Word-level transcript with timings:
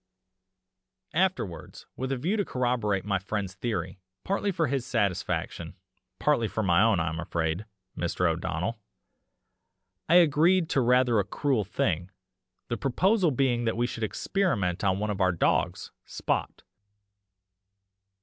"Afterwards, 1.13 1.85
with 1.95 2.11
a 2.11 2.17
view 2.17 2.35
to 2.35 2.43
corroborate 2.43 3.05
my 3.05 3.19
friend's 3.19 3.53
theory, 3.53 3.99
partly 4.23 4.51
for 4.51 4.65
his 4.65 4.83
satisfaction, 4.83 5.75
partly 6.17 6.47
for 6.47 6.63
my 6.63 6.81
own, 6.81 6.99
I 6.99 7.07
am 7.09 7.19
afraid, 7.19 7.65
Mr. 7.95 8.27
O'Donnell, 8.27 8.79
I 10.09 10.15
agreed 10.15 10.69
to 10.71 10.81
rather 10.81 11.19
a 11.19 11.23
cruel 11.23 11.63
thing 11.63 12.09
the 12.67 12.77
proposal 12.77 13.29
being 13.29 13.65
that 13.65 13.77
we 13.77 13.85
should 13.85 14.03
experiment 14.03 14.83
on 14.83 14.97
one 14.97 15.11
of 15.11 15.21
our 15.21 15.31
dogs 15.31 15.91
Spot. 16.03 16.63